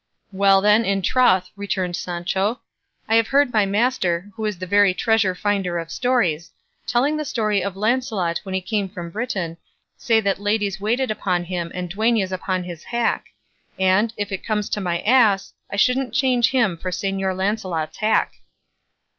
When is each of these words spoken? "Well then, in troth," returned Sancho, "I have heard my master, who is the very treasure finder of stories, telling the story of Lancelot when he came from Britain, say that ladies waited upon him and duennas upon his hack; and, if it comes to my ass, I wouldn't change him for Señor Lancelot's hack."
"Well 0.31 0.61
then, 0.61 0.83
in 0.83 1.03
troth," 1.03 1.51
returned 1.55 1.95
Sancho, 1.95 2.61
"I 3.07 3.17
have 3.17 3.27
heard 3.27 3.53
my 3.53 3.67
master, 3.67 4.31
who 4.33 4.43
is 4.45 4.57
the 4.57 4.65
very 4.65 4.95
treasure 4.95 5.35
finder 5.35 5.77
of 5.77 5.91
stories, 5.91 6.49
telling 6.87 7.17
the 7.17 7.23
story 7.23 7.63
of 7.63 7.77
Lancelot 7.77 8.39
when 8.41 8.55
he 8.55 8.61
came 8.61 8.89
from 8.89 9.11
Britain, 9.11 9.57
say 9.97 10.19
that 10.19 10.41
ladies 10.41 10.81
waited 10.81 11.11
upon 11.11 11.43
him 11.43 11.71
and 11.75 11.87
duennas 11.87 12.31
upon 12.31 12.63
his 12.63 12.85
hack; 12.85 13.27
and, 13.77 14.11
if 14.17 14.31
it 14.31 14.43
comes 14.43 14.69
to 14.69 14.81
my 14.81 15.01
ass, 15.01 15.53
I 15.71 15.77
wouldn't 15.87 16.15
change 16.15 16.49
him 16.49 16.77
for 16.77 16.89
Señor 16.89 17.37
Lancelot's 17.37 17.97
hack." 17.97 18.37